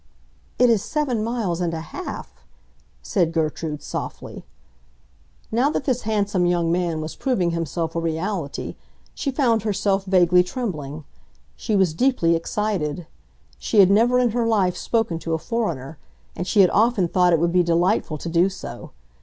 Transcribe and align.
"It 0.57 0.71
is 0.71 0.81
seven 0.83 1.23
miles 1.23 1.61
and 1.61 1.75
a 1.75 1.79
half," 1.93 2.33
said 3.03 3.31
Gertrude, 3.31 3.83
softly. 3.83 4.43
Now 5.51 5.69
that 5.69 5.83
this 5.83 6.01
handsome 6.09 6.47
young 6.47 6.71
man 6.71 7.01
was 7.01 7.15
proving 7.15 7.51
himself 7.51 7.95
a 7.95 7.99
reality 7.99 8.77
she 9.13 9.29
found 9.29 9.61
herself 9.61 10.05
vaguely 10.05 10.41
trembling; 10.41 11.03
she 11.55 11.75
was 11.75 11.93
deeply 11.93 12.35
excited. 12.35 13.05
She 13.59 13.79
had 13.79 13.91
never 13.91 14.17
in 14.17 14.31
her 14.31 14.47
life 14.47 14.75
spoken 14.75 15.19
to 15.19 15.35
a 15.35 15.37
foreigner, 15.37 15.99
and 16.35 16.47
she 16.47 16.61
had 16.61 16.71
often 16.71 17.07
thought 17.07 17.31
it 17.31 17.39
would 17.39 17.53
be 17.53 17.61
delightful 17.61 18.17
to 18.17 18.27
do 18.27 18.49
so. 18.49 18.93